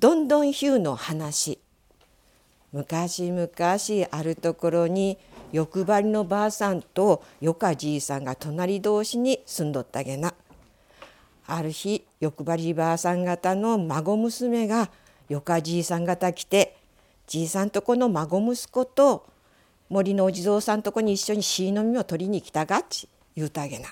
[0.00, 1.58] どんどんヒューの話
[2.70, 3.48] 昔々
[4.12, 5.18] あるところに
[5.50, 10.34] 欲張りのばあさんとよかじいさんが隣同士に住んどったげな。
[11.48, 14.88] ある日欲張りばあさん方の孫娘が
[15.28, 16.76] よかじいさん方来て
[17.26, 19.26] じいさんとこの孫息子と
[19.88, 23.88] 森のお地蔵さんとこに一緒にしのみを取りに来たがっち言うたげな。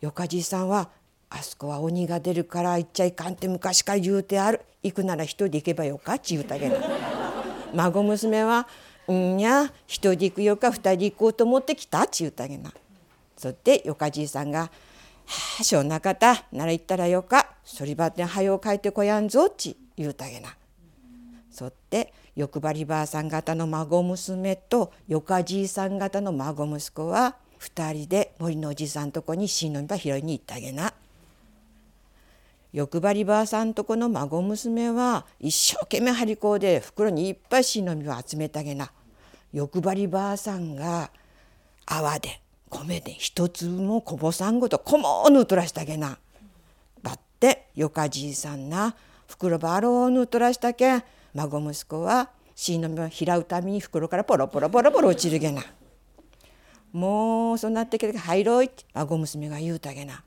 [0.00, 0.90] よかじいさんは
[1.36, 6.76] あそこは鬼が出るから行っちゃいかんって昔から言うてある行くなら一人で行けばよかっち言うたげな。
[7.74, 8.68] 孫娘は
[9.08, 12.72] 「うんや一人で行くよか二人で行こうと思ってきた」っち言うたげな。
[13.36, 14.70] そってよかじいさんが
[15.26, 20.56] 「はあしょうなかたなら行ったらよかそりばってはよう帰ってこやんぞ」っち言うたげな。
[21.50, 30.94] そって欲張りばあさん方の孫娘とよかじいさん方の孫息子は二人で森のおじさんとこにしのびば拾いに行ったげな。
[32.74, 38.90] 欲張りばあさんとこの孫娘は一生懸命張り子で袋にいっぱいしのみを集めたげな。
[39.52, 41.12] 欲張りばあさんが
[41.86, 46.18] 泡で米で一粒もこぼさんごとこもぬとらしたげな。
[47.00, 48.96] ばってよかじいさんな
[49.28, 55.62] 袋ばろうぬとらしたけん孫息子はしのみを拾うために袋からポロポロポロポロ落ちるげな。
[56.92, 60.24] もうそうなってきて入ろいって孫娘が言うたげな。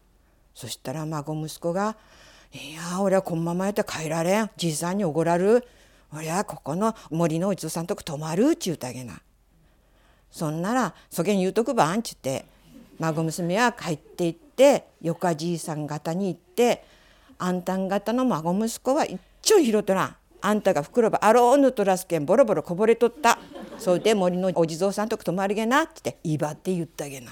[0.56, 1.98] そしたら孫息子が
[2.58, 4.50] 「いや俺はこのままやったら帰られん。
[4.58, 5.64] じいさんにおごらる。
[6.12, 9.22] 俺はここの森のおじさんとこ泊まる」っち言うたげな。
[10.32, 12.46] そんならそげん言うとくばんっちって
[13.00, 16.84] 孫娘は帰って行ってよかじいさん方に行って
[17.38, 23.38] あんたん方の孫息子は一丁拾っとらんあんたが袋ばあろうぬとらすけんボロボロこぼれとった。
[23.78, 27.32] そうで森のお地蔵さんとこ泊まるげなって威張って言ったげな。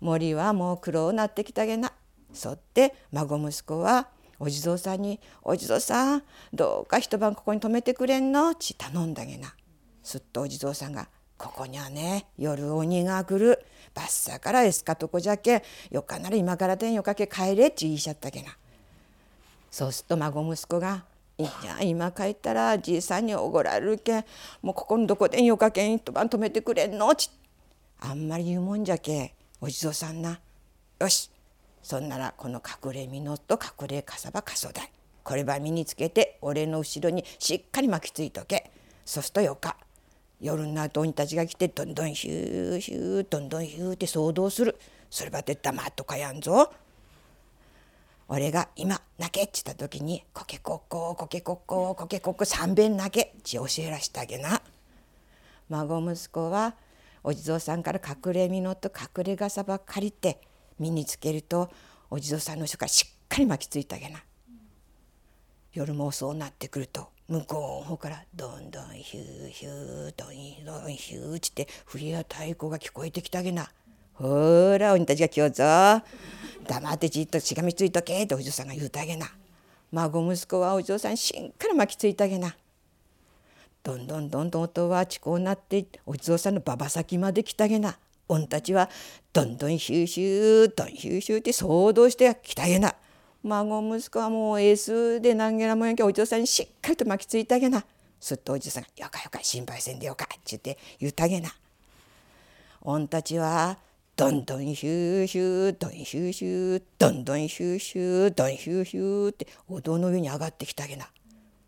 [0.00, 1.92] 森はもう苦労なってきたげな。
[2.34, 9.54] そって孫息子はお地蔵さんに「お地蔵さんどうか一晩ここに泊めてくれんの?」ち頼んだげな
[10.02, 18.56] すっとお地蔵さんが「ここにはね夜鬼が来るバッサからエスカとこじゃけよっかなら今からでんよかけ帰れ」ち言いしゃったげな
[19.70, 21.04] そうすると孫息子が
[21.38, 24.24] 「いや今帰ったらじいさんにおごられるけん
[24.62, 27.30] もうここのどこでんよかけん一晩泊めてくれんの?」ち
[28.00, 30.40] あんまり言うもんじゃけお地蔵さんな
[31.00, 31.30] よし
[31.84, 34.90] そんならこの隠れみのと隠れかさばかそだい。
[35.22, 38.70] これば身につけて俺の後ろにしっかり巻きついとけ。
[39.04, 39.76] そうすとよか。
[40.40, 44.78] 夜になると鬼たちが来てどんどんヒューヒューどんどんヒューって騒動する。
[45.10, 46.72] そればって黙っとかやんぞ。
[48.28, 53.34] 俺が今泣けっちった時にコケコッココケコッココケコッコ三遍泣け。
[53.38, 54.62] っち教えらしてあげな。
[55.68, 56.76] 孫息子は
[57.22, 60.40] お地蔵さんから隠れみのと隠れ傘ば借りて
[60.78, 61.70] 身につけると
[62.10, 64.22] お地蔵さんの人からしっかり巻きついてあげな。
[65.72, 73.70] 夜もそうなってくると向こうの方からどんどんヒューヒューどんどんヒューって笛や太鼓が聞こえてきたげな。
[74.12, 75.64] ほら鬼たちが来ようぞ。
[76.66, 79.26] 黙ってじっとしがみついとけってお嬢さんが言うたげな。
[79.90, 82.54] 孫息子はお嬢さんしんから巻きついたげな。
[83.82, 87.98] どんどんどんどん音はちこうなってお地蔵さんのばば先まで来たげな。
[88.38, 88.90] 御たちは
[89.32, 92.94] どんどんヒューシューどんヒューシューって騒動してきたげな。
[93.42, 97.84] 孫息子はもうエースで何げなもんやけお嬢さんにしっかりと巻きついたげな。
[98.24, 101.54] すっとお嬢さんが「よかよか心配せんでよか」っちゅって言うたげな
[102.80, 103.76] 御たちは
[104.16, 111.06] どんどんヒューヒューどんヒューヒューどんどんヒューヒューどんヒューヒューってお堂の上に上がってきたげな。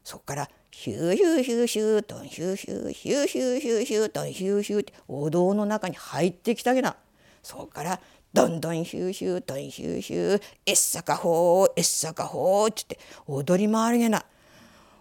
[0.07, 6.95] そこからヒューヒューヒューヒューどんヒューヒューヒューヒューヒューヒューどんヒューヒューってお堂の中に入ってきたげな
[7.43, 8.01] そこから
[8.33, 14.25] どんどんヒューヒューどんヒューヒューえっさかほうえっさかほうっつって踊り回るげな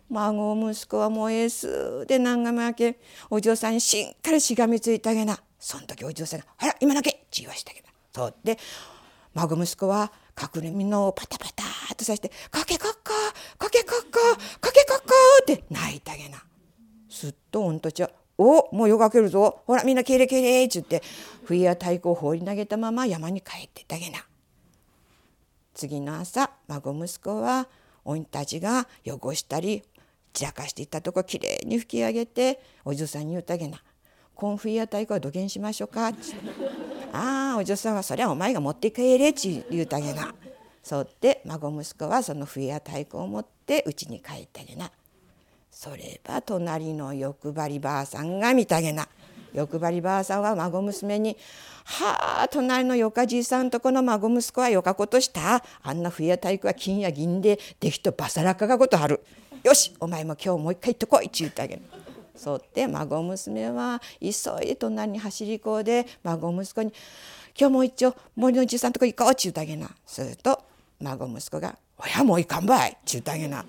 [0.09, 2.99] 孫息子はもうええすで何がもやけ
[3.29, 8.57] お嬢さんにしんからしがみついてあげなその時お嬢さんが「あら今だけ!」って言わしてあげなそうで
[9.35, 10.11] 孫息子は
[10.41, 12.94] 隠れみのをパタパタっとさして「かけこっこ
[13.65, 14.19] かけこっこ
[14.61, 16.43] かけこっこ」って泣いてあげな。
[17.09, 19.61] すっと御たちは「おもうよかけるぞ。
[19.65, 21.01] ほらみんなけれけれ」っつって
[21.45, 24.19] 冬や太鼓を放り投げたまま山に帰ってたげな。
[25.73, 27.67] 次の朝孫息子は
[28.05, 29.83] おんたちが汚したり
[30.31, 33.81] 散らかしていったとこきれいに拭き上げてお嬢さんに言うたげな
[34.35, 36.39] 「コンフィや太鼓はどげんしましょうか」っつって
[37.11, 40.35] 「ああお嬢さんはそりゃお前が持って帰れ」っち言うたげな。
[40.85, 44.91] そうって孫息子はその笛や太鼓を持って家に帰ったげな。
[45.71, 49.07] それば隣の欲張りばあさんが見たげな。
[49.51, 51.37] 欲張りばあさんは孫娘に
[51.85, 55.63] 「はあ隣のよかじいさんとこの孫息子はよかことした。
[55.81, 59.25] あんな笛や太鼓は金や銀でできとバサラカがことある」
[59.65, 61.81] よしお前も今日もう一回行ってこい」って言ってあげる。
[62.35, 64.27] そうって孫娘は急
[64.61, 66.93] いで隣に走りこうで孫息子に
[67.59, 69.89] 「今日もう一丁森のじいさんとこ行こう」って言ってあげな。
[70.05, 70.61] すると
[70.99, 73.65] 孫息子が「おやもう行かんばい」って言ってあげな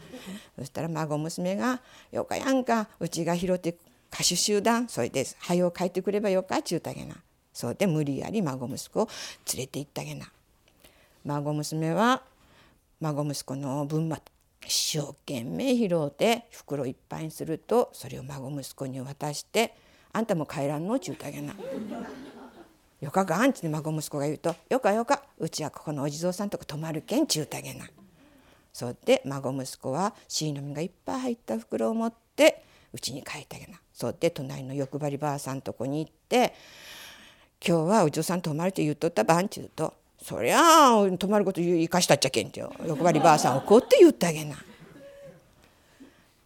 [0.59, 1.81] そしたら孫娘が
[2.13, 3.77] 「よかやんかうちが拾って
[4.13, 7.17] 歌手集団それで「はよ帰ってくればよか」って言ってあげな
[7.53, 9.09] そうで無理やり孫息子を
[9.55, 10.31] 連れて行ってあげな
[11.25, 12.23] 孫娘は
[13.01, 14.23] 孫息子の分まで
[14.65, 19.75] 一生懸命拾うて袋いっぱいにするとそれを孫息子に渡して
[20.13, 21.55] 「あんたも帰らんの?」って言うてあげな。
[23.01, 27.87] よかがんって孫息子が言うと「よかよかうちはここのお地蔵さんとこ泊まるけん」ちゅうてあげな。
[28.73, 32.63] そうで孫息子はしいのみがいっぱい入った袋を持って
[32.93, 33.81] うちに帰ってあげな。
[33.93, 36.55] そうで隣の欲張りばあさんとこに行って
[37.67, 44.57] 「今日はお嬢さん泊まると言っとったばん」ちゅうとそりゃあ泊まること生かしたっちゃけんってよ欲張りばあさん怒って言ってあげな。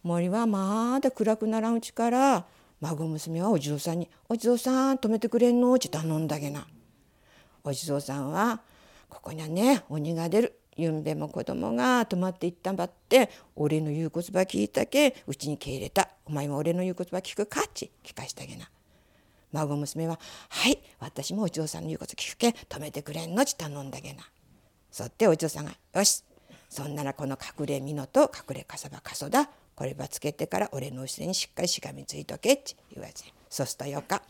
[0.03, 2.45] 森はまだ暗くならんうちから
[2.81, 6.67] 孫娘はお地蔵さんに「お地蔵さん止めてくれんの?」って頼んだげな。
[7.63, 8.61] お地蔵さんは
[9.07, 10.57] 「ここにはね鬼が出る。
[10.77, 18.69] ゆんべも子供が泊まっていったんばって俺の言うことば聞いたけうちに帰れたお前も俺の言うことば聞くか?」って聞かしてあげな。
[19.51, 20.17] 孫娘は
[20.49, 24.23] 「はい私もお嬢さんの言うこと聞くけ止めてくれんの」ち頼んだげな。
[24.89, 26.23] そってお嬢さんが「よし
[26.69, 29.51] そんならこの隠れ美濃と隠れかさばかそだ
[29.81, 34.21] こればつけてから俺の後ろにしっかりしがみついとけ」って言われてそうするとよか。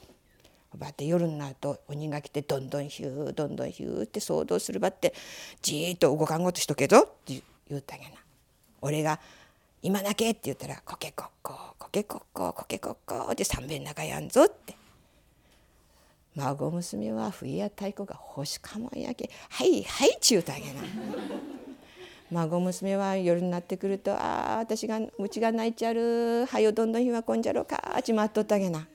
[0.78, 5.14] ばって夜になると鬼が来てどんどんヒューどんどんヒューって騒動するばって
[5.62, 8.12] じーっと動かんごとしとけぞって言うたげな。
[8.80, 9.20] 俺が
[9.82, 14.78] 今だけって言ったら「コケコッココケコッココケコッコ」って三遍中やんぞって
[16.36, 20.82] 孫娘は冬や太鼓が欲しかもんやけはいはいちゅうたげな
[22.32, 26.46] 孫娘は夜になってくると「ああ私がうちが泣いちゃる。
[26.46, 28.88] はよどんどん日はこんじゃろうか」ちまっとったげな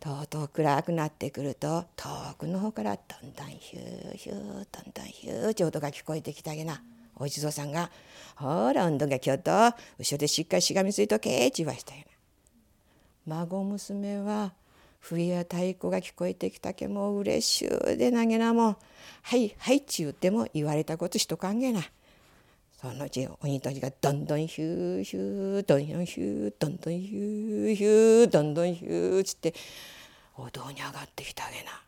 [0.00, 6.82] とうとう暗くなってくると遠くの方からどんどんヒューヒューどんどんヒューって音が聞こえてきたげな。
[7.16, 7.92] お地蔵さんが
[8.34, 9.52] 「ほら運動が今日と
[9.98, 12.06] 後ろでしっかりしがみついとけ」ち言わしたげな。
[13.26, 14.52] 孫娘は
[14.98, 18.76] 笛や太鼓が聞こえてきたけもう嬉しゅうでなげなもん
[19.22, 21.82] 「はいはい」ち言っても言われたことしとかんげな。
[22.82, 29.54] そのうち鬼たちがどんどんヒューヒューどんどんヒューどんどんヒューヒューどんどんヒューつって
[30.36, 31.80] お堂に上がってきたげな。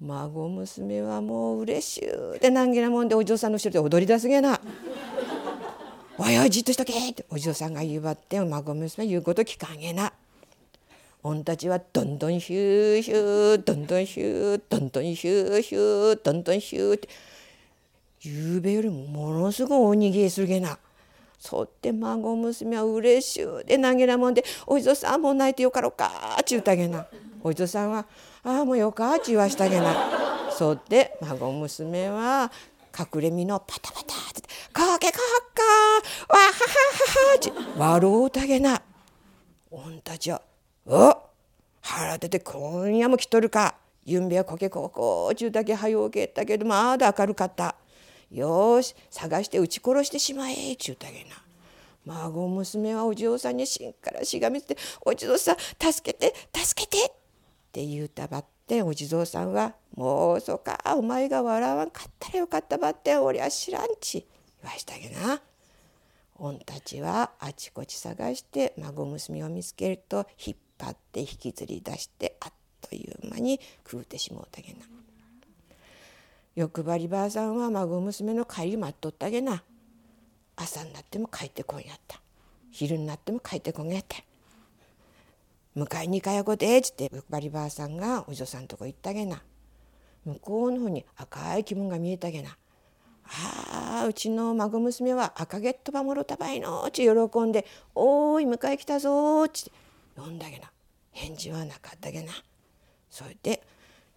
[0.00, 4.60] 孫娘はもう嬉しゅうで難儀なもんでお嬢さんの後ろで踊り出すげな。
[6.18, 10.12] おいおいじっとしとけってお嬢さんが言うばって孫娘言うこと聞かんげな。
[11.22, 17.08] 御たちはどんどんヒューヒューどんどんヒューどんどんヒューヒューどんどんヒューって
[18.24, 20.78] ゆうべよりもものすごいおにぎりするげな。
[21.40, 27.04] そって孫娘は嬉しゅうで投げなもんで「おいぞさんもう泣いてよかろか」っち言うたげな。
[27.42, 28.06] おいぞさんは
[28.44, 29.92] 「ああもうよか」っち言わしたげな。
[30.56, 32.52] そって孫娘は
[32.96, 34.42] 隠れ身のパタパタって
[34.72, 35.62] 「かけかっか
[36.32, 36.60] わははは
[37.30, 38.80] は」って笑うたげな。
[39.72, 40.42] おんたちは
[40.86, 41.16] お
[41.80, 43.74] 腹立てて今夜も来とるか。
[44.04, 47.76] ゆんべはこけここちゅうだけはようけったけどまだ明るかった。
[48.32, 51.42] よし探して撃ち殺してしまえちゅうたげな。
[52.04, 55.56] 孫娘はお嬢さんにしんからしがみつて「お地蔵さん
[55.92, 57.10] 助けて助けて!」っ
[57.70, 64.26] て言うたばってお地蔵さんは「もうそかお前が笑わんかったらよかったばっておりゃ知らんち」
[64.62, 65.42] 言わしたげな。
[66.38, 74.91] 御たちはあちこち探して孫娘を見つけると引っ張って引きずり出してあっという間に食うてしもうたげな。
[76.54, 79.62] 欲張りばあさんは孫娘の帰り待っとったげな。
[80.54, 82.20] 朝になっても帰ってこんやった。
[82.70, 84.18] 昼になっても帰ってこんやった。
[85.76, 89.42] 迎えに行かやこでっつって欲張りばあさんがお嬢さんとこ行ったげな。
[90.26, 92.58] 向こうの方に赤い気分が見えたげな。
[93.24, 99.72] ああうちの孫娘は赤ゲットばもろたばいの」ち喜んで「おーい迎え来たぞ」ち
[100.16, 100.70] 呼んだげな
[101.12, 102.32] 返事はなかったげな
[103.10, 103.62] それで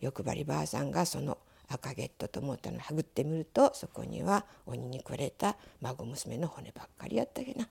[0.01, 7.67] 欲張りばあさんがその赤ゲットと思ったのをはぐってみるとそこには鬼にくれた孫娘の骨ばっかりやったげな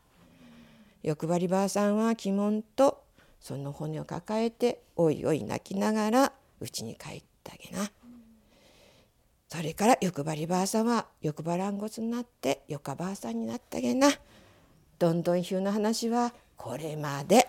[1.02, 3.04] 欲張りばあさんは鬼門と
[3.40, 7.90] その骨を抱えておいおい泣きながら家に帰ったげな。
[9.48, 14.08] それから欲張りばあさんは欲張らんごつになってよかばあさんになったげな。
[14.98, 17.43] どんどんひゅうの話はこれまで。